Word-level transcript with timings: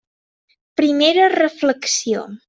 Primera 0.79 1.27
reflexió. 1.33 2.25